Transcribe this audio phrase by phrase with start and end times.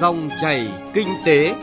[0.00, 1.54] Dòng chảy kinh tế.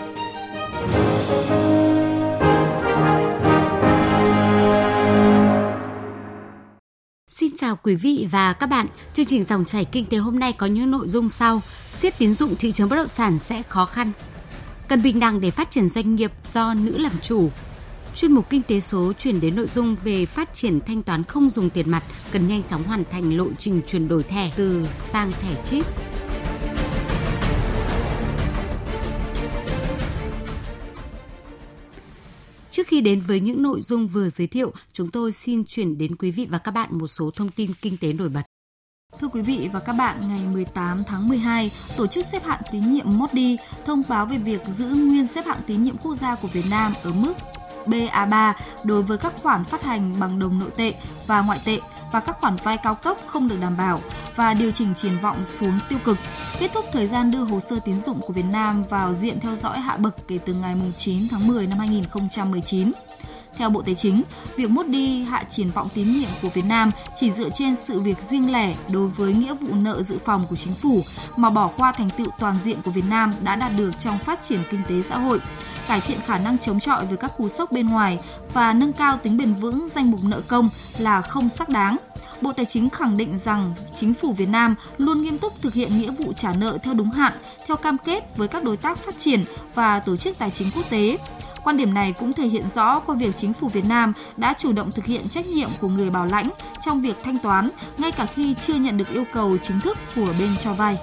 [7.28, 8.88] Xin chào quý vị và các bạn.
[9.14, 11.62] Chương trình dòng chảy kinh tế hôm nay có những nội dung sau:
[11.98, 14.12] siết tín dụng thị trường bất động sản sẽ khó khăn.
[14.88, 17.50] Cần bình đẳng để phát triển doanh nghiệp do nữ làm chủ.
[18.16, 21.50] Chuyên mục kinh tế số chuyển đến nội dung về phát triển thanh toán không
[21.50, 25.32] dùng tiền mặt, cần nhanh chóng hoàn thành lộ trình chuyển đổi thẻ từ sang
[25.42, 25.86] thẻ chip.
[32.74, 36.16] Trước khi đến với những nội dung vừa giới thiệu, chúng tôi xin chuyển đến
[36.16, 38.42] quý vị và các bạn một số thông tin kinh tế nổi bật.
[39.20, 42.94] Thưa quý vị và các bạn, ngày 18 tháng 12, tổ chức xếp hạng tín
[42.94, 46.48] nhiệm Modi thông báo về việc giữ nguyên xếp hạng tín nhiệm quốc gia của
[46.48, 47.34] Việt Nam ở mức
[47.86, 50.94] BA3 đối với các khoản phát hành bằng đồng nội tệ
[51.28, 51.80] và ngoại tệ
[52.12, 54.00] và các khoản vay cao cấp không được đảm bảo
[54.36, 56.18] và điều chỉnh triển vọng xuống tiêu cực,
[56.60, 59.56] kết thúc thời gian đưa hồ sơ tín dụng của Việt Nam vào diện theo
[59.56, 62.92] dõi hạ bậc kể từ ngày 9 tháng 10 năm 2019.
[63.58, 64.24] Theo Bộ Tài chính,
[64.56, 68.18] việc Moody hạ triển vọng tín nhiệm của Việt Nam chỉ dựa trên sự việc
[68.30, 71.02] riêng lẻ đối với nghĩa vụ nợ dự phòng của chính phủ
[71.38, 74.42] mà bỏ qua thành tựu toàn diện của Việt Nam đã đạt được trong phát
[74.42, 75.40] triển kinh tế xã hội,
[75.88, 78.20] cải thiện khả năng chống chọi với các cú sốc bên ngoài
[78.54, 81.98] và nâng cao tính bền vững danh mục nợ công là không xác đáng.
[82.44, 85.98] Bộ Tài chính khẳng định rằng chính phủ Việt Nam luôn nghiêm túc thực hiện
[85.98, 87.34] nghĩa vụ trả nợ theo đúng hạn,
[87.68, 90.90] theo cam kết với các đối tác phát triển và tổ chức tài chính quốc
[90.90, 91.18] tế.
[91.64, 94.72] Quan điểm này cũng thể hiện rõ qua việc chính phủ Việt Nam đã chủ
[94.72, 96.50] động thực hiện trách nhiệm của người bảo lãnh
[96.86, 100.34] trong việc thanh toán, ngay cả khi chưa nhận được yêu cầu chính thức của
[100.40, 100.98] bên cho vay.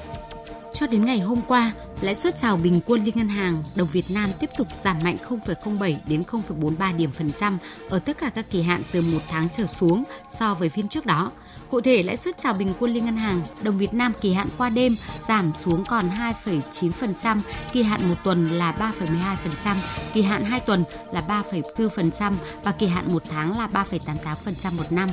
[0.80, 4.10] Cho đến ngày hôm qua, lãi suất chào bình quân liên ngân hàng đồng Việt
[4.10, 7.58] Nam tiếp tục giảm mạnh 0,07 đến 0,43 điểm phần trăm
[7.90, 10.04] ở tất cả các kỳ hạn từ một tháng trở xuống
[10.38, 11.32] so với phiên trước đó.
[11.70, 14.48] Cụ thể, lãi suất chào bình quân liên ngân hàng đồng Việt Nam kỳ hạn
[14.58, 14.96] qua đêm
[15.28, 16.10] giảm xuống còn
[16.44, 17.40] 2,9%,
[17.72, 19.76] kỳ hạn một tuần là 3,12%,
[20.12, 22.32] kỳ hạn 2 tuần là 3,4%
[22.64, 25.08] và kỳ hạn một tháng là 3,88% một năm.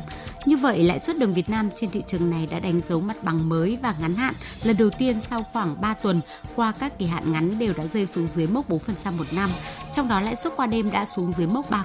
[0.45, 3.23] Như vậy, lãi suất đồng Việt Nam trên thị trường này đã đánh dấu mặt
[3.23, 4.33] bằng mới và ngắn hạn
[4.63, 6.21] lần đầu tiên sau khoảng 3 tuần
[6.55, 8.77] qua các kỳ hạn ngắn đều đã rơi xuống dưới mốc 4%
[9.17, 9.49] một năm,
[9.93, 11.83] trong đó lãi suất qua đêm đã xuống dưới mốc 3%.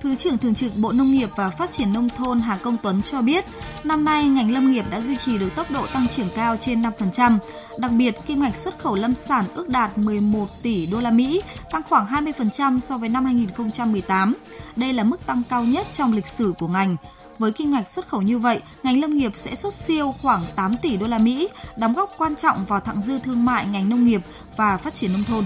[0.00, 3.02] Thứ trưởng Thường trực Bộ Nông nghiệp và Phát triển Nông thôn Hà Công Tuấn
[3.02, 3.44] cho biết,
[3.84, 6.82] năm nay ngành lâm nghiệp đã duy trì được tốc độ tăng trưởng cao trên
[6.82, 7.38] 5%.
[7.78, 11.42] Đặc biệt, kim ngạch xuất khẩu lâm sản ước đạt 11 tỷ đô la Mỹ,
[11.70, 14.34] tăng khoảng 20% so với năm 2018.
[14.76, 16.96] Đây là mức tăng cao nhất trong lịch sử của ngành.
[17.38, 20.76] Với kim ngạch xuất khẩu như vậy, ngành lâm nghiệp sẽ xuất siêu khoảng 8
[20.82, 24.04] tỷ đô la Mỹ, đóng góp quan trọng vào thặng dư thương mại ngành nông
[24.04, 24.20] nghiệp
[24.56, 25.44] và phát triển nông thôn.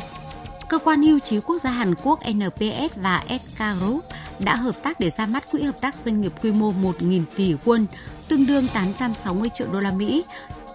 [0.71, 4.05] Cơ quan hưu trí quốc gia Hàn Quốc NPS và SK Group
[4.39, 7.55] đã hợp tác để ra mắt quỹ hợp tác doanh nghiệp quy mô 1.000 tỷ
[7.65, 7.85] won,
[8.29, 10.25] tương đương 860 triệu đô la Mỹ,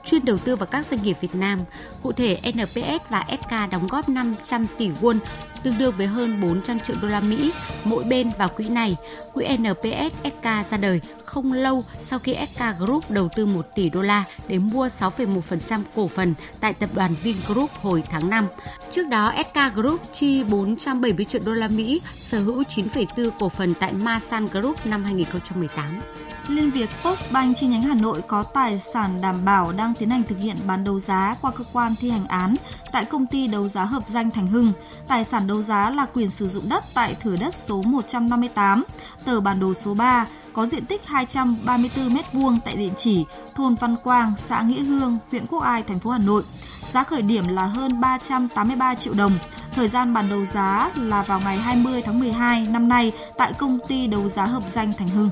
[0.06, 1.60] chuyên đầu tư vào các doanh nghiệp Việt Nam.
[2.04, 5.20] Cụ thể, NPS và SK đóng góp 500 tỷ won,
[5.66, 7.52] tương đương với hơn 400 triệu đô la Mỹ
[7.84, 8.96] mỗi bên vào quỹ này.
[9.34, 13.90] Quỹ NPS SK ra đời không lâu sau khi SK Group đầu tư 1 tỷ
[13.90, 18.48] đô la để mua 6,1% cổ phần tại tập đoàn Vingroup hồi tháng 5.
[18.92, 23.74] Trước đó, SK Group chi 470 triệu đô la Mỹ sở hữu 9,4 cổ phần
[23.74, 26.00] tại Masan Group năm 2018.
[26.48, 30.24] Liên Việt Postbank chi nhánh Hà Nội có tài sản đảm bảo đang tiến hành
[30.24, 32.56] thực hiện bán đấu giá qua cơ quan thi hành án
[32.92, 34.74] tại công ty đấu giá hợp danh Thành Hưng.
[35.08, 38.84] Tài sản đấu đấu giá là quyền sử dụng đất tại thửa đất số 158,
[39.26, 43.96] tờ bản đồ số 3, có diện tích 234 m2 tại địa chỉ thôn Văn
[44.04, 46.44] Quang, xã Nghĩa Hương, huyện Quốc Ai, thành phố Hà Nội.
[46.94, 49.38] Giá khởi điểm là hơn 383 triệu đồng.
[49.72, 53.80] Thời gian bàn đấu giá là vào ngày 20 tháng 12 năm nay tại công
[53.88, 55.30] ty đấu giá hợp danh Thành Hưng.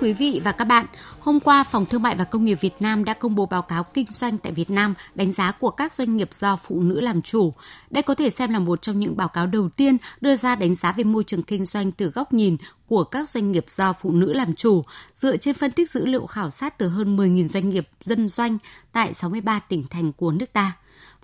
[0.00, 0.86] Quý vị và các bạn,
[1.20, 3.84] hôm qua Phòng Thương mại và Công nghiệp Việt Nam đã công bố báo cáo
[3.84, 7.22] kinh doanh tại Việt Nam đánh giá của các doanh nghiệp do phụ nữ làm
[7.22, 7.52] chủ.
[7.90, 10.74] Đây có thể xem là một trong những báo cáo đầu tiên đưa ra đánh
[10.74, 12.56] giá về môi trường kinh doanh từ góc nhìn
[12.86, 14.84] của các doanh nghiệp do phụ nữ làm chủ,
[15.14, 18.58] dựa trên phân tích dữ liệu khảo sát từ hơn 10.000 doanh nghiệp dân doanh
[18.92, 20.72] tại 63 tỉnh thành của nước ta.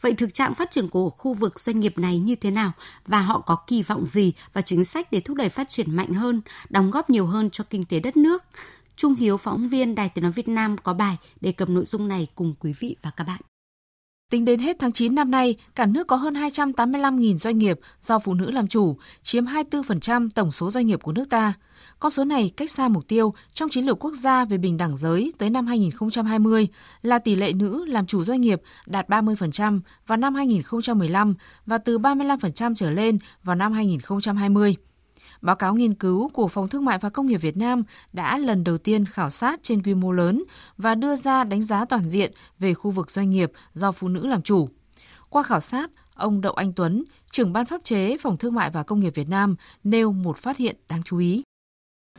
[0.00, 2.72] Vậy thực trạng phát triển của khu vực doanh nghiệp này như thế nào
[3.06, 6.14] và họ có kỳ vọng gì và chính sách để thúc đẩy phát triển mạnh
[6.14, 6.40] hơn,
[6.70, 8.43] đóng góp nhiều hơn cho kinh tế đất nước?
[8.96, 12.08] Trung Hiếu, phóng viên Đài Tiếng Nói Việt Nam có bài đề cập nội dung
[12.08, 13.40] này cùng quý vị và các bạn.
[14.31, 18.19] Tính đến hết tháng 9 năm nay, cả nước có hơn 285.000 doanh nghiệp do
[18.19, 21.52] phụ nữ làm chủ, chiếm 24% tổng số doanh nghiệp của nước ta.
[21.99, 24.96] Con số này cách xa mục tiêu trong chiến lược quốc gia về bình đẳng
[24.96, 26.69] giới tới năm 2020
[27.02, 31.34] là tỷ lệ nữ làm chủ doanh nghiệp đạt 30% vào năm 2015
[31.67, 34.76] và từ 35% trở lên vào năm 2020.
[35.40, 38.64] Báo cáo nghiên cứu của Phòng Thương mại và Công nghiệp Việt Nam đã lần
[38.64, 40.44] đầu tiên khảo sát trên quy mô lớn
[40.76, 44.26] và đưa ra đánh giá toàn diện về khu vực doanh nghiệp do phụ nữ
[44.26, 44.68] làm chủ.
[45.28, 48.82] Qua khảo sát, ông Đậu Anh Tuấn, trưởng ban pháp chế Phòng Thương mại và
[48.82, 51.42] Công nghiệp Việt Nam nêu một phát hiện đáng chú ý.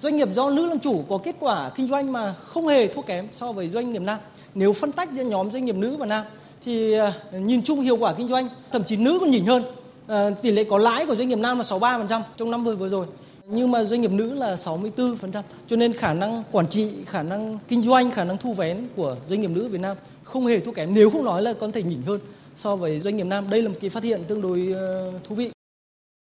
[0.01, 3.01] Doanh nghiệp do nữ làm chủ có kết quả kinh doanh mà không hề thua
[3.01, 4.19] kém so với doanh nghiệp nam.
[4.55, 6.25] Nếu phân tách giữa nhóm doanh nghiệp nữ và nam
[6.65, 9.63] thì à, nhìn chung hiệu quả kinh doanh thậm chí nữ còn nhỉnh hơn.
[10.07, 12.89] Ờ, tỷ lệ có lãi của doanh nghiệp nam là 63% trong năm vừa vừa
[12.89, 13.07] rồi.
[13.45, 15.43] Nhưng mà doanh nghiệp nữ là 64%.
[15.67, 19.17] Cho nên khả năng quản trị, khả năng kinh doanh, khả năng thu vén của
[19.29, 20.93] doanh nghiệp nữ Việt Nam không hề thua kém.
[20.93, 22.19] Nếu không nói là có thể nhỉnh hơn
[22.55, 23.49] so với doanh nghiệp nam.
[23.49, 25.51] Đây là một cái phát hiện tương đối ờ, thú vị.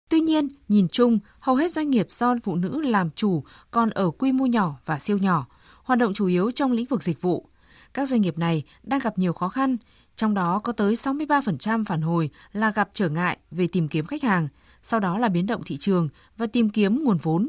[0.10, 4.12] Tuy nhiên, nhìn chung, hầu hết doanh nghiệp do phụ nữ làm chủ còn ở
[4.12, 5.48] quy mô nhỏ và siêu nhỏ,
[5.84, 7.50] hoạt động chủ yếu trong lĩnh vực dịch vụ.
[7.94, 9.78] Các doanh nghiệp này đang gặp nhiều khó khăn,
[10.18, 14.24] trong đó có tới 63% phản hồi là gặp trở ngại về tìm kiếm khách
[14.24, 14.48] hàng,
[14.82, 17.48] sau đó là biến động thị trường và tìm kiếm nguồn vốn.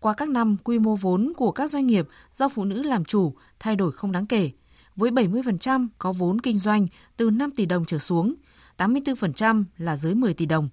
[0.00, 3.34] Qua các năm, quy mô vốn của các doanh nghiệp do phụ nữ làm chủ
[3.58, 4.50] thay đổi không đáng kể,
[4.96, 8.34] với 70% có vốn kinh doanh từ 5 tỷ đồng trở xuống,
[8.78, 10.68] 84% là dưới 10 tỷ đồng.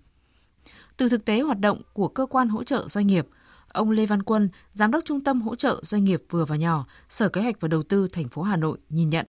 [0.98, 3.28] Từ thực tế hoạt động của cơ quan hỗ trợ doanh nghiệp,
[3.68, 6.86] ông Lê Văn Quân, giám đốc Trung tâm hỗ trợ doanh nghiệp vừa và nhỏ,
[7.10, 9.26] Sở Kế hoạch và Đầu tư thành phố Hà Nội nhìn nhận.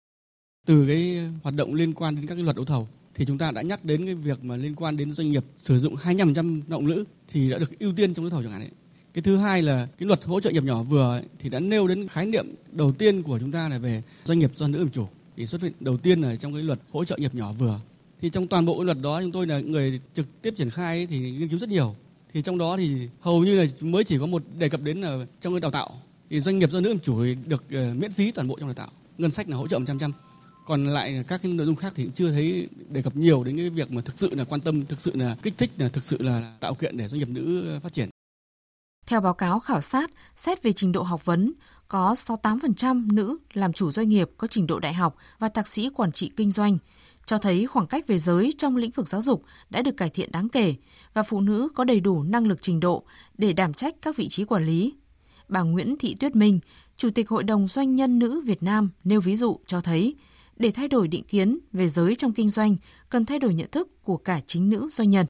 [0.66, 3.52] Từ cái hoạt động liên quan đến các cái luật đấu thầu thì chúng ta
[3.52, 6.80] đã nhắc đến cái việc mà liên quan đến doanh nghiệp sử dụng 25% lao
[6.80, 8.72] động nữ thì đã được ưu tiên trong đấu thầu chẳng hạn ấy.
[9.14, 11.88] Cái thứ hai là cái luật hỗ trợ nghiệp nhỏ vừa ấy, thì đã nêu
[11.88, 14.90] đến khái niệm đầu tiên của chúng ta là về doanh nghiệp do nữ làm
[14.90, 15.08] chủ.
[15.38, 17.80] Thì xuất hiện đầu tiên là trong cái luật hỗ trợ nghiệp nhỏ vừa.
[18.22, 20.98] Thì trong toàn bộ cái luật đó chúng tôi là người trực tiếp triển khai
[20.98, 21.96] ấy, thì nghiên cứu rất nhiều.
[22.34, 25.26] Thì trong đó thì hầu như là mới chỉ có một đề cập đến là
[25.42, 25.90] trong cái đào tạo.
[26.30, 28.74] Thì doanh nghiệp do nữ làm chủ được ờ, miễn phí toàn bộ trong đào
[28.74, 28.90] tạo.
[29.18, 30.12] Ngân sách là hỗ trợ 100 trăm
[30.66, 33.70] còn lại các cái nội dung khác thì chưa thấy đề cập nhiều đến cái
[33.70, 36.22] việc mà thực sự là quan tâm thực sự là kích thích là thực sự
[36.22, 38.10] là tạo kiện để doanh nghiệp nữ phát triển
[39.08, 41.54] theo báo cáo khảo sát, xét về trình độ học vấn,
[41.88, 45.90] có 68% nữ làm chủ doanh nghiệp có trình độ đại học và thạc sĩ
[45.90, 46.78] quản trị kinh doanh,
[47.26, 50.32] cho thấy khoảng cách về giới trong lĩnh vực giáo dục đã được cải thiện
[50.32, 50.76] đáng kể
[51.14, 53.06] và phụ nữ có đầy đủ năng lực trình độ
[53.38, 54.94] để đảm trách các vị trí quản lý.
[55.48, 56.60] Bà Nguyễn Thị Tuyết Minh,
[56.98, 60.16] Chủ tịch Hội đồng Doanh nhân nữ Việt Nam nêu ví dụ cho thấy,
[60.56, 62.76] để thay đổi định kiến về giới trong kinh doanh,
[63.10, 65.26] cần thay đổi nhận thức của cả chính nữ doanh nhân.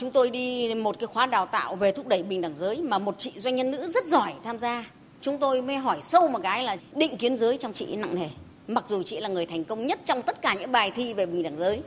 [0.00, 2.98] Chúng tôi đi một cái khóa đào tạo về thúc đẩy bình đẳng giới mà
[2.98, 4.90] một chị doanh nhân nữ rất giỏi tham gia.
[5.20, 8.28] Chúng tôi mới hỏi sâu một cái là định kiến giới trong chị nặng nề.
[8.68, 11.26] Mặc dù chị là người thành công nhất trong tất cả những bài thi về
[11.26, 11.80] bình đẳng giới.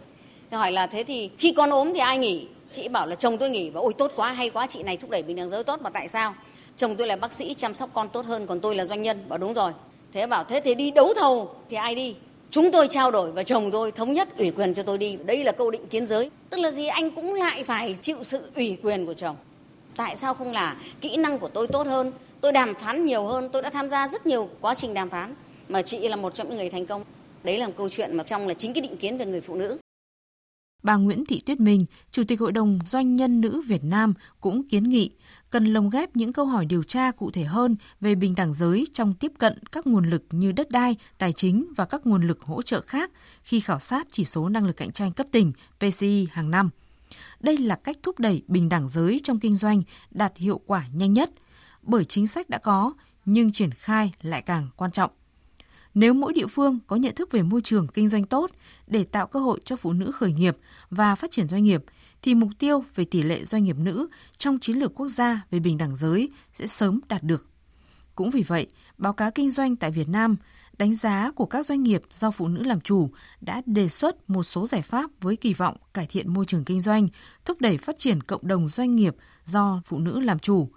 [0.49, 2.47] Tôi hỏi là thế thì khi con ốm thì ai nghỉ?
[2.71, 3.69] Chị bảo là chồng tôi nghỉ.
[3.69, 5.89] Và ôi tốt quá hay quá chị này thúc đẩy bình đẳng giới tốt mà
[5.89, 6.35] tại sao?
[6.75, 9.29] Chồng tôi là bác sĩ chăm sóc con tốt hơn còn tôi là doanh nhân.
[9.29, 9.71] Bảo đúng rồi.
[10.13, 12.15] Thế bảo thế thì đi đấu thầu thì ai đi?
[12.49, 15.17] Chúng tôi trao đổi và chồng tôi thống nhất ủy quyền cho tôi đi.
[15.25, 16.29] Đây là câu định kiến giới.
[16.49, 16.87] Tức là gì?
[16.87, 19.35] Anh cũng lại phải chịu sự ủy quyền của chồng.
[19.95, 22.11] Tại sao không là kỹ năng của tôi tốt hơn?
[22.41, 23.49] Tôi đàm phán nhiều hơn.
[23.53, 25.35] Tôi đã tham gia rất nhiều quá trình đàm phán.
[25.69, 27.03] Mà chị là một trong những người thành công.
[27.43, 29.55] Đấy là một câu chuyện mà trong là chính cái định kiến về người phụ
[29.55, 29.77] nữ.
[30.83, 34.63] Bà Nguyễn Thị Tuyết Minh, Chủ tịch Hội đồng Doanh nhân nữ Việt Nam cũng
[34.63, 35.11] kiến nghị
[35.49, 38.87] cần lồng ghép những câu hỏi điều tra cụ thể hơn về bình đẳng giới
[38.93, 42.41] trong tiếp cận các nguồn lực như đất đai, tài chính và các nguồn lực
[42.41, 43.11] hỗ trợ khác
[43.43, 46.69] khi khảo sát chỉ số năng lực cạnh tranh cấp tỉnh PCI hàng năm.
[47.39, 51.13] Đây là cách thúc đẩy bình đẳng giới trong kinh doanh đạt hiệu quả nhanh
[51.13, 51.31] nhất,
[51.81, 52.93] bởi chính sách đã có
[53.25, 55.11] nhưng triển khai lại càng quan trọng.
[55.93, 58.51] Nếu mỗi địa phương có nhận thức về môi trường kinh doanh tốt
[58.87, 60.57] để tạo cơ hội cho phụ nữ khởi nghiệp
[60.89, 61.83] và phát triển doanh nghiệp,
[62.21, 64.07] thì mục tiêu về tỷ lệ doanh nghiệp nữ
[64.37, 67.49] trong chiến lược quốc gia về bình đẳng giới sẽ sớm đạt được.
[68.15, 70.35] Cũng vì vậy, báo cáo kinh doanh tại Việt Nam
[70.77, 73.09] đánh giá của các doanh nghiệp do phụ nữ làm chủ
[73.41, 76.79] đã đề xuất một số giải pháp với kỳ vọng cải thiện môi trường kinh
[76.79, 77.07] doanh,
[77.45, 80.69] thúc đẩy phát triển cộng đồng doanh nghiệp do phụ nữ làm chủ.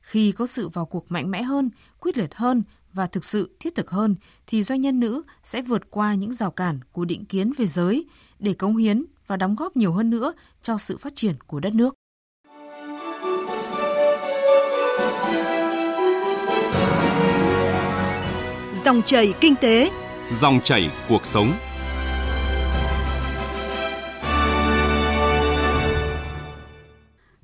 [0.00, 2.62] Khi có sự vào cuộc mạnh mẽ hơn, quyết liệt hơn
[2.92, 4.14] và thực sự thiết thực hơn
[4.46, 8.06] thì doanh nhân nữ sẽ vượt qua những rào cản của định kiến về giới
[8.38, 10.32] để cống hiến và đóng góp nhiều hơn nữa
[10.62, 11.94] cho sự phát triển của đất nước.
[18.84, 19.90] Dòng chảy kinh tế,
[20.32, 21.52] dòng chảy cuộc sống.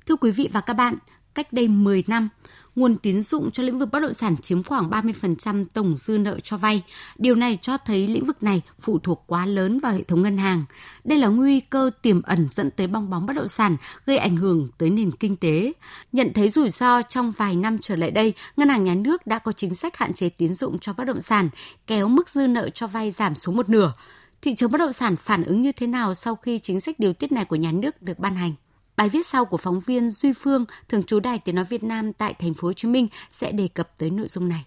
[0.05, 0.95] Thưa quý vị và các bạn,
[1.33, 2.29] cách đây 10 năm,
[2.75, 6.39] nguồn tín dụng cho lĩnh vực bất động sản chiếm khoảng 30% tổng dư nợ
[6.39, 6.83] cho vay.
[7.17, 10.37] Điều này cho thấy lĩnh vực này phụ thuộc quá lớn vào hệ thống ngân
[10.37, 10.65] hàng.
[11.03, 14.35] Đây là nguy cơ tiềm ẩn dẫn tới bong bóng bất động sản, gây ảnh
[14.35, 15.73] hưởng tới nền kinh tế.
[16.11, 19.39] Nhận thấy rủi ro trong vài năm trở lại đây, Ngân hàng Nhà nước đã
[19.39, 21.49] có chính sách hạn chế tín dụng cho bất động sản,
[21.87, 23.93] kéo mức dư nợ cho vay giảm xuống một nửa.
[24.41, 27.13] Thị trường bất động sản phản ứng như thế nào sau khi chính sách điều
[27.13, 28.53] tiết này của nhà nước được ban hành?
[28.97, 32.13] Bài viết sau của phóng viên Duy Phương, thường trú Đài Tiếng nói Việt Nam
[32.13, 34.65] tại thành phố Hồ Chí Minh sẽ đề cập tới nội dung này.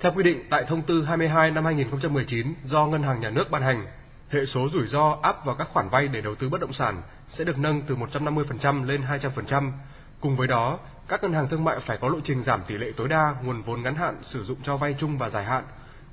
[0.00, 3.62] Theo quy định tại thông tư 22 năm 2019 do Ngân hàng Nhà nước ban
[3.62, 3.86] hành,
[4.28, 7.02] hệ số rủi ro áp vào các khoản vay để đầu tư bất động sản
[7.28, 9.72] sẽ được nâng từ 150% lên 200%.
[10.20, 12.92] Cùng với đó, các ngân hàng thương mại phải có lộ trình giảm tỷ lệ
[12.96, 15.64] tối đa nguồn vốn ngắn hạn sử dụng cho vay chung và dài hạn.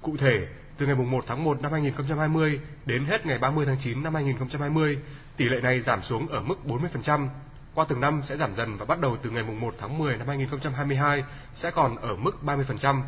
[0.02, 0.48] Cụ thể,
[0.80, 5.00] từ ngày 1 tháng 1 năm 2020 đến hết ngày 30 tháng 9 năm 2020,
[5.38, 7.28] tỷ lệ này giảm xuống ở mức 40%.
[7.74, 10.28] Qua từng năm sẽ giảm dần và bắt đầu từ ngày 1 tháng 10 năm
[10.28, 11.24] 2022
[11.56, 13.02] sẽ còn ở mức 30%.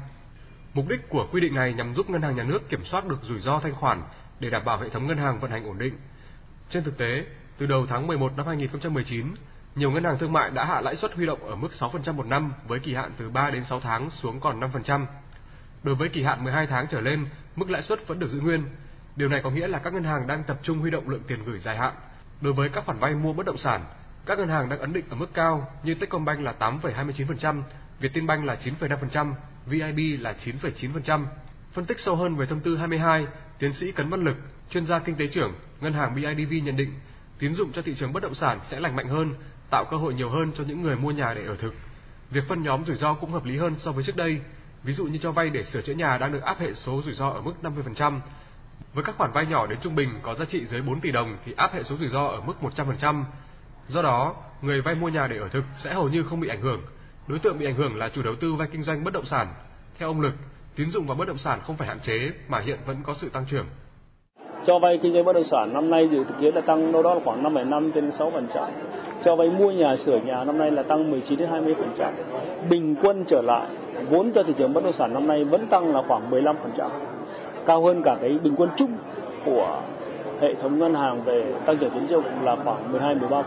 [0.74, 3.20] Mục đích của quy định này nhằm giúp ngân hàng nhà nước kiểm soát được
[3.24, 4.02] rủi ro thanh khoản
[4.40, 5.94] để đảm bảo hệ thống ngân hàng vận hành ổn định.
[6.70, 7.26] Trên thực tế,
[7.58, 9.26] từ đầu tháng 11 năm 2019,
[9.76, 12.26] nhiều ngân hàng thương mại đã hạ lãi suất huy động ở mức 6% một
[12.26, 15.06] năm với kỳ hạn từ 3 đến 6 tháng xuống còn 5%.
[15.84, 18.64] Đối với kỳ hạn 12 tháng trở lên, mức lãi suất vẫn được giữ nguyên.
[19.16, 21.44] Điều này có nghĩa là các ngân hàng đang tập trung huy động lượng tiền
[21.46, 21.94] gửi dài hạn.
[22.42, 23.82] Đối với các khoản vay mua bất động sản,
[24.26, 27.62] các ngân hàng đang ấn định ở mức cao như Techcombank là 8,29%,
[28.00, 29.34] Vietinbank là 9,5%,
[29.66, 31.26] VIB là 9,9%.
[31.74, 33.28] Phân tích sâu hơn về thông tư 22,
[33.60, 34.38] tiến sĩ Cấn Văn Lực,
[34.70, 36.94] chuyên gia kinh tế trưởng, ngân hàng BIDV nhận định,
[37.40, 39.34] tín dụng cho thị trường bất động sản sẽ lành mạnh hơn,
[39.70, 41.74] tạo cơ hội nhiều hơn cho những người mua nhà để ở thực.
[42.30, 44.42] Việc phân nhóm rủi ro cũng hợp lý hơn so với trước đây.
[44.84, 47.14] Ví dụ như cho vay để sửa chữa nhà đang được áp hệ số rủi
[47.14, 48.20] ro ở mức 50%.
[48.94, 51.38] Với các khoản vay nhỏ đến trung bình có giá trị dưới 4 tỷ đồng
[51.46, 53.24] thì áp hệ số rủi ro ở mức 100%.
[53.88, 56.62] Do đó, người vay mua nhà để ở thực sẽ hầu như không bị ảnh
[56.62, 56.82] hưởng.
[57.28, 59.48] Đối tượng bị ảnh hưởng là chủ đầu tư vay kinh doanh bất động sản.
[59.98, 60.34] Theo ông Lực,
[60.76, 63.30] tín dụng vào bất động sản không phải hạn chế mà hiện vẫn có sự
[63.30, 63.66] tăng trưởng.
[64.66, 67.14] Cho vay kinh doanh bất động sản năm nay dự kiến là tăng đâu đó
[67.14, 68.70] là khoảng 5,5 đến 6%.
[69.24, 72.14] Cho vay mua nhà sửa nhà năm nay là tăng 19 đến 20%.
[72.70, 73.68] Bình quân trở lại
[74.10, 76.56] vốn cho thị trường bất động sản năm nay vẫn tăng là khoảng 15%.
[77.68, 78.98] Cao hơn cả cái bình quân chung
[79.46, 79.82] của
[80.42, 83.44] hệ thống ngân hàng về tăng trưởng tín dụng là khoảng 12-13%.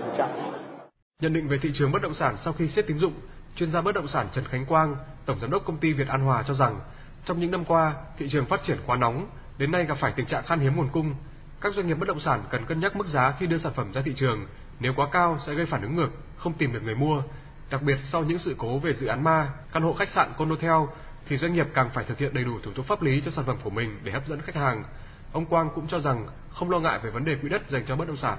[1.21, 3.13] Nhận định về thị trường bất động sản sau khi siết tín dụng,
[3.57, 4.97] chuyên gia bất động sản Trần Khánh Quang,
[5.27, 6.81] tổng giám đốc công ty Việt An Hòa cho rằng,
[7.25, 9.27] trong những năm qua, thị trường phát triển quá nóng,
[9.59, 11.15] đến nay gặp phải tình trạng khan hiếm nguồn cung.
[11.61, 13.93] Các doanh nghiệp bất động sản cần cân nhắc mức giá khi đưa sản phẩm
[13.93, 14.47] ra thị trường,
[14.81, 17.23] nếu quá cao sẽ gây phản ứng ngược, không tìm được người mua.
[17.71, 20.83] Đặc biệt sau những sự cố về dự án ma, căn hộ khách sạn Condotel
[21.27, 23.45] thì doanh nghiệp càng phải thực hiện đầy đủ thủ tục pháp lý cho sản
[23.45, 24.85] phẩm của mình để hấp dẫn khách hàng.
[25.33, 27.97] Ông Quang cũng cho rằng không lo ngại về vấn đề quỹ đất dành cho
[27.97, 28.39] bất động sản.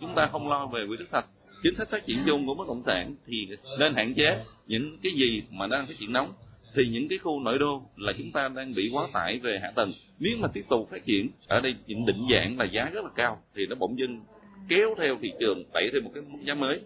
[0.00, 1.24] Chúng ta không lo về quỹ đất sạch,
[1.62, 3.48] chính sách phát triển chung của bất động sản thì
[3.80, 6.32] nên hạn chế những cái gì mà đang phát triển nóng
[6.74, 9.72] thì những cái khu nội đô là chúng ta đang bị quá tải về hạ
[9.76, 13.04] tầng nếu mà tiếp tục phát triển ở đây những định dạng là giá rất
[13.04, 14.20] là cao thì nó bỗng dưng
[14.68, 16.80] kéo theo thị trường đẩy thêm một cái mức giá mới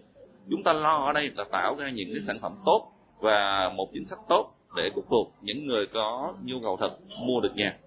[0.49, 3.89] chúng ta lo ở đây là tạo ra những cái sản phẩm tốt và một
[3.93, 7.77] chính sách tốt để phục những người có nhu cầu thật mua được nhà.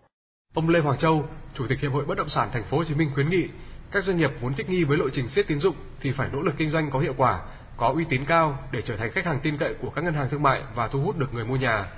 [0.54, 2.94] Ông Lê Hoàng Châu, Chủ tịch Hiệp hội Bất động sản Thành phố Hồ Chí
[2.94, 3.48] Minh khuyến nghị
[3.94, 6.42] các doanh nghiệp muốn thích nghi với lộ trình siết tín dụng thì phải nỗ
[6.42, 7.42] lực kinh doanh có hiệu quả,
[7.76, 10.28] có uy tín cao để trở thành khách hàng tin cậy của các ngân hàng
[10.30, 11.88] thương mại và thu hút được người mua nhà.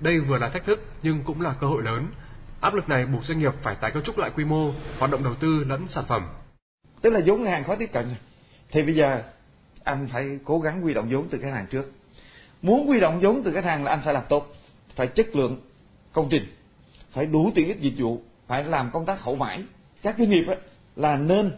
[0.00, 2.06] Đây vừa là thách thức nhưng cũng là cơ hội lớn.
[2.60, 5.24] Áp lực này buộc doanh nghiệp phải tái cấu trúc lại quy mô, hoạt động
[5.24, 6.22] đầu tư lẫn sản phẩm.
[7.02, 8.06] Tức là vốn ngân hàng khó tiếp cận.
[8.70, 9.22] Thì bây giờ
[9.88, 11.92] anh phải cố gắng quy động vốn từ khách hàng trước.
[12.62, 14.54] Muốn quy động vốn từ khách hàng là anh phải làm tốt,
[14.96, 15.60] phải chất lượng
[16.12, 16.44] công trình,
[17.10, 19.64] phải đủ tiện ích dịch vụ, phải làm công tác hậu mãi.
[20.02, 20.56] Các doanh nghiệp ấy,
[20.96, 21.50] là nên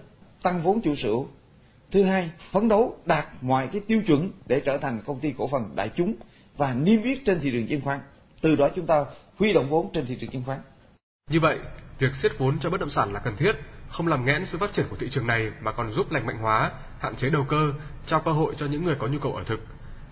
[0.42, 1.10] tăng vốn chủ sở.
[1.90, 5.48] Thứ hai, phấn đấu đạt mọi cái tiêu chuẩn để trở thành công ty cổ
[5.48, 6.14] phần đại chúng
[6.56, 8.00] và niêm yết trên thị trường chứng khoán.
[8.42, 9.04] Từ đó chúng ta
[9.36, 10.58] huy động vốn trên thị trường chứng khoán.
[11.30, 11.58] Như vậy,
[11.98, 13.52] việc siết vốn cho bất động sản là cần thiết,
[13.88, 16.38] không làm nghẽn sự phát triển của thị trường này mà còn giúp lành mạnh
[16.38, 16.70] hóa,
[17.00, 17.72] hạn chế đầu cơ,
[18.06, 19.60] trao cơ hội cho những người có nhu cầu ở thực.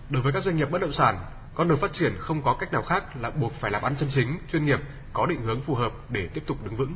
[0.09, 1.17] Đối với các doanh nghiệp bất động sản,
[1.55, 4.09] con đường phát triển không có cách nào khác là buộc phải làm ăn chân
[4.15, 4.79] chính, chuyên nghiệp,
[5.13, 6.93] có định hướng phù hợp để tiếp tục đứng vững.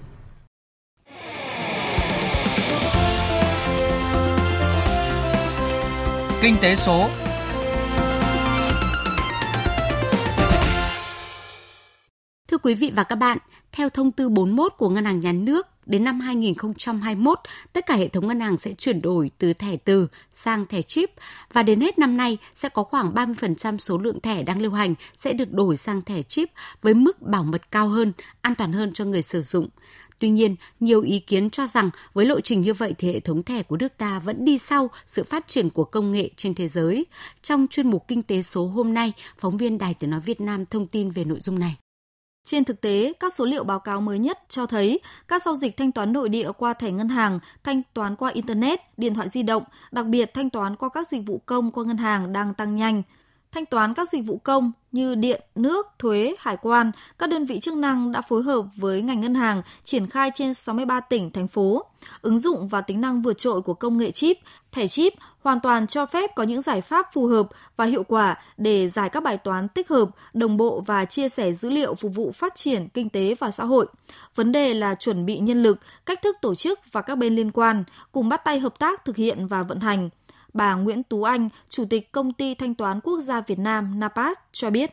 [6.42, 7.10] Kinh tế số
[12.48, 13.38] Thưa quý vị và các bạn,
[13.72, 17.40] theo thông tư 41 của Ngân hàng Nhà nước, đến năm 2021,
[17.74, 21.12] tất cả hệ thống ngân hàng sẽ chuyển đổi từ thẻ từ sang thẻ chip
[21.54, 24.96] và đến hết năm nay sẽ có khoảng 30% số lượng thẻ đang lưu hành
[25.18, 26.50] sẽ được đổi sang thẻ chip
[26.82, 29.70] với mức bảo mật cao hơn, an toàn hơn cho người sử dụng.
[30.20, 33.44] Tuy nhiên, nhiều ý kiến cho rằng với lộ trình như vậy thì hệ thống
[33.44, 36.68] thẻ của nước ta vẫn đi sau sự phát triển của công nghệ trên thế
[36.68, 37.06] giới.
[37.42, 40.66] Trong chuyên mục Kinh tế số hôm nay, phóng viên Đài Tiếng Nói Việt Nam
[40.66, 41.83] thông tin về nội dung này.
[42.44, 45.78] Trên thực tế, các số liệu báo cáo mới nhất cho thấy các giao dịch
[45.78, 49.44] thanh toán nội địa qua thẻ ngân hàng, thanh toán qua Internet, điện thoại di
[49.44, 52.76] động, đặc biệt thanh toán qua các dịch vụ công qua ngân hàng đang tăng
[52.76, 53.04] nhanh
[53.54, 57.60] thanh toán các dịch vụ công như điện, nước, thuế, hải quan, các đơn vị
[57.60, 61.48] chức năng đã phối hợp với ngành ngân hàng triển khai trên 63 tỉnh, thành
[61.48, 61.86] phố.
[62.22, 64.38] Ứng dụng và tính năng vượt trội của công nghệ chip,
[64.72, 68.40] thẻ chip hoàn toàn cho phép có những giải pháp phù hợp và hiệu quả
[68.58, 72.16] để giải các bài toán tích hợp, đồng bộ và chia sẻ dữ liệu phục
[72.16, 73.88] vụ phát triển kinh tế và xã hội.
[74.36, 77.52] Vấn đề là chuẩn bị nhân lực, cách thức tổ chức và các bên liên
[77.52, 80.10] quan cùng bắt tay hợp tác thực hiện và vận hành.
[80.54, 84.38] Bà Nguyễn Tú Anh, Chủ tịch Công ty Thanh toán Quốc gia Việt Nam NAPAS
[84.52, 84.92] cho biết.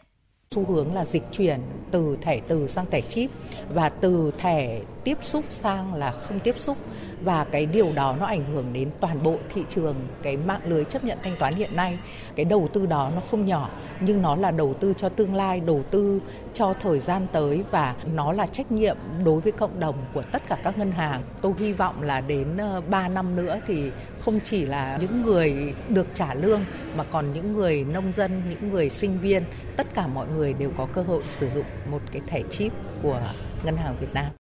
[0.51, 3.31] Xu hướng là dịch chuyển từ thẻ từ sang thẻ chip
[3.75, 6.77] và từ thẻ tiếp xúc sang là không tiếp xúc
[7.25, 10.85] và cái điều đó nó ảnh hưởng đến toàn bộ thị trường, cái mạng lưới
[10.85, 11.99] chấp nhận thanh toán hiện nay.
[12.37, 15.61] Cái đầu tư đó nó không nhỏ, nhưng nó là đầu tư cho tương lai,
[15.61, 16.21] đầu tư
[16.55, 20.43] cho thời gian tới và nó là trách nhiệm đối với cộng đồng của tất
[20.49, 21.23] cả các ngân hàng.
[21.43, 25.75] Tôi hy vọng là đến ờ, 3 năm nữa thì không chỉ là những người
[25.89, 26.61] được trả lương
[26.97, 29.45] mà còn những người nông dân, những người sinh viên,
[29.77, 32.73] tất cả mọi người đều có cơ hội sử dụng một cái thẻ chip
[33.03, 33.21] của
[33.65, 34.40] ngân hàng Việt Nam.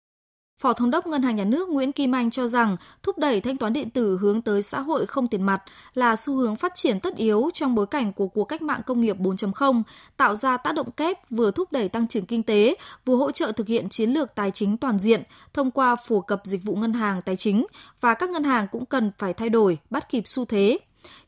[0.58, 3.56] Phó Thống đốc Ngân hàng Nhà nước Nguyễn Kim Anh cho rằng thúc đẩy thanh
[3.56, 5.62] toán điện tử hướng tới xã hội không tiền mặt
[5.94, 9.00] là xu hướng phát triển tất yếu trong bối cảnh của cuộc cách mạng công
[9.00, 9.82] nghiệp 4.0,
[10.16, 13.52] tạo ra tác động kép vừa thúc đẩy tăng trưởng kinh tế, vừa hỗ trợ
[13.52, 15.22] thực hiện chiến lược tài chính toàn diện
[15.54, 17.66] thông qua phổ cập dịch vụ ngân hàng tài chính
[18.00, 20.78] và các ngân hàng cũng cần phải thay đổi, bắt kịp xu thế.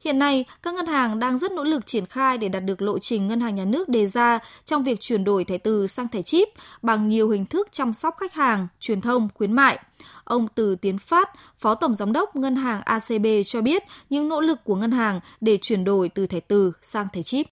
[0.04, 2.98] Hiện nay, các ngân hàng đang rất nỗ lực triển khai để đạt được lộ
[2.98, 6.22] trình ngân hàng nhà nước đề ra trong việc chuyển đổi thẻ từ sang thẻ
[6.22, 6.48] chip
[6.82, 9.78] bằng nhiều hình thức chăm sóc khách hàng, truyền thông, khuyến mại.
[10.24, 14.40] Ông Từ Tiến Phát, Phó Tổng Giám đốc Ngân hàng ACB cho biết những nỗ
[14.40, 17.46] lực của ngân hàng để chuyển đổi từ thẻ từ sang thẻ chip.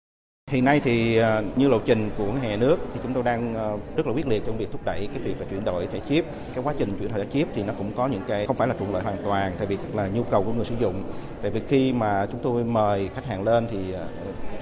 [0.50, 3.22] Hiện nay thì ờ, như lộ trình của ngân hàng nhà nước thì chúng tôi
[3.22, 5.86] đang ờ, rất là quyết liệt trong việc thúc đẩy cái việc là chuyển đổi
[5.86, 6.24] thẻ chip.
[6.54, 8.68] Cái quá trình chuyển đổi thẻ chip thì nó cũng có những cái không phải
[8.68, 11.02] là thuận lợi hoàn toàn tại vì là nhu cầu của người sử dụng.
[11.42, 14.06] Tại vì khi mà chúng tôi mời khách hàng lên thì ờ,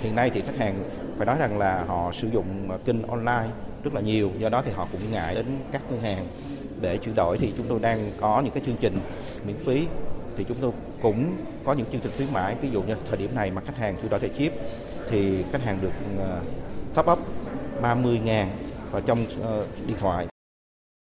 [0.03, 0.75] hiện nay thì khách hàng
[1.17, 3.49] phải nói rằng là họ sử dụng kênh online
[3.83, 6.26] rất là nhiều, do đó thì họ cũng ngại đến các ngân hàng
[6.81, 8.97] để chuyển đổi thì chúng tôi đang có những cái chương trình
[9.47, 9.87] miễn phí
[10.37, 10.73] thì chúng tôi
[11.03, 13.76] cũng có những chương trình khuyến mãi ví dụ như thời điểm này mà khách
[13.76, 14.53] hàng chuyển đổi thẻ chip
[15.11, 16.41] thì khách hàng được ờ,
[16.95, 17.19] top up
[17.83, 18.50] 30 ngàn
[18.91, 20.26] vào trong ờ, điện thoại.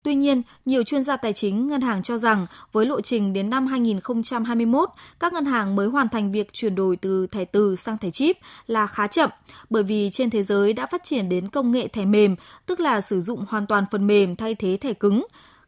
[0.06, 3.50] Tuy nhiên, nhiều chuyên gia tài chính ngân hàng cho rằng với lộ trình đến
[3.50, 4.88] năm 2021,
[5.20, 8.36] các ngân hàng mới hoàn thành việc chuyển đổi từ thẻ từ sang thẻ chip
[8.66, 9.30] là khá chậm,
[9.70, 13.00] bởi vì trên thế giới đã phát triển đến công nghệ thẻ mềm, tức là
[13.00, 15.26] sử dụng hoàn toàn phần mềm thay thế thẻ cứng.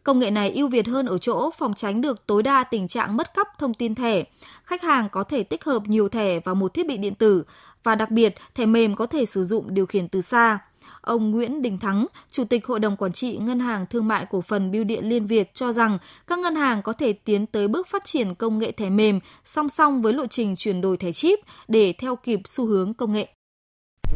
[0.08, 3.16] Công nghệ này ưu việt hơn ở chỗ phòng tránh được tối đa tình trạng
[3.16, 4.24] mất cắp thông tin thẻ.
[4.64, 7.44] Khách hàng có thể tích hợp nhiều thẻ vào một thiết bị điện tử
[7.82, 10.58] và đặc biệt thẻ mềm có thể sử dụng điều khiển từ xa.
[11.00, 14.40] Ông Nguyễn Đình Thắng, Chủ tịch Hội đồng Quản trị Ngân hàng Thương mại Cổ
[14.40, 17.86] phần Bưu điện Liên Việt cho rằng các ngân hàng có thể tiến tới bước
[17.86, 21.38] phát triển công nghệ thẻ mềm song song với lộ trình chuyển đổi thẻ chip
[21.68, 23.28] để theo kịp xu hướng công nghệ.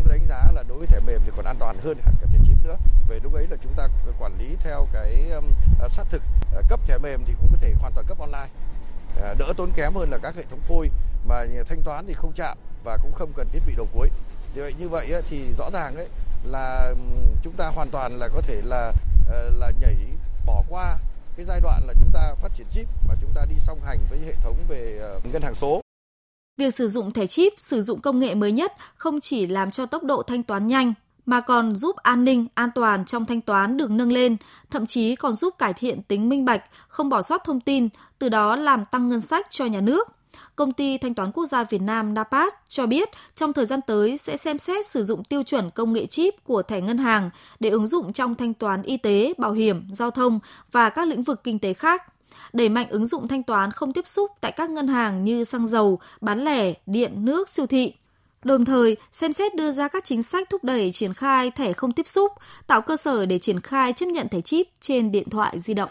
[0.03, 2.15] Chúng ta đánh giá là đối với thẻ mềm thì còn an toàn hơn hẳn
[2.21, 2.77] cả thẻ chip nữa.
[3.09, 3.89] Về lúc ấy là chúng ta
[4.19, 5.45] quản lý theo cái um,
[5.81, 6.23] à, xác thực
[6.55, 8.49] ờ, cấp thẻ mềm thì cũng có thể hoàn toàn cấp online.
[9.21, 10.91] Ờ, đỡ tốn kém hơn là các hệ thống phôi
[11.25, 14.09] mà thanh toán thì không chạm và cũng không cần thiết bị đầu cuối.
[14.55, 16.09] Như vậy như vậy thì rõ ràng đấy
[16.45, 16.95] là
[17.43, 18.93] chúng ta hoàn toàn là có thể là
[19.29, 19.97] ờ, là nhảy
[20.47, 20.99] bỏ qua
[21.37, 23.99] cái giai đoạn là chúng ta phát triển chip mà chúng ta đi song hành
[24.11, 25.01] với hệ thống về
[25.33, 25.83] ngân hàng số.
[26.57, 29.87] Việc sử dụng thẻ chip, sử dụng công nghệ mới nhất không chỉ làm cho
[29.87, 30.95] tốc độ thanh toán nhanh
[31.27, 34.37] mà còn giúp an ninh, an toàn trong thanh toán được nâng lên,
[34.71, 37.89] thậm chí còn giúp cải thiện tính minh bạch, không bỏ sót thông tin,
[38.19, 40.09] từ đó làm tăng ngân sách cho nhà nước.
[40.57, 44.17] Công ty Thanh toán Quốc gia Việt Nam NAPAS cho biết trong thời gian tới
[44.17, 47.71] sẽ xem xét sử dụng tiêu chuẩn công nghệ chip của thẻ ngân hàng để
[47.71, 50.41] ứng dụng trong thanh toán y tế, bảo hiểm, giao thông
[50.73, 52.03] và các lĩnh vực kinh tế khác
[52.53, 55.67] đẩy mạnh ứng dụng thanh toán không tiếp xúc tại các ngân hàng như xăng
[55.67, 57.95] dầu, bán lẻ, điện, nước, siêu thị.
[58.45, 61.93] Đồng thời, xem xét đưa ra các chính sách thúc đẩy triển khai thẻ không
[61.93, 62.33] tiếp xúc,
[62.67, 65.91] tạo cơ sở để triển khai chấp nhận thẻ chip trên điện thoại di động.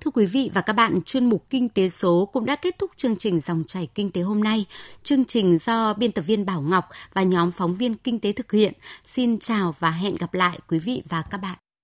[0.00, 2.90] Thưa quý vị và các bạn, chuyên mục Kinh tế số cũng đã kết thúc
[2.96, 4.66] chương trình Dòng chảy Kinh tế hôm nay.
[5.02, 8.52] Chương trình do biên tập viên Bảo Ngọc và nhóm phóng viên Kinh tế thực
[8.52, 8.72] hiện.
[9.04, 11.67] Xin chào và hẹn gặp lại quý vị và các bạn.